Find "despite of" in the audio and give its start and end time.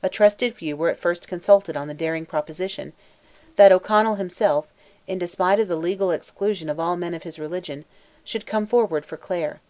5.18-5.66